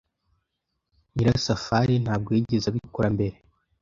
[1.13, 3.35] Nyirasafari ntabwo yigeze abikora mbere.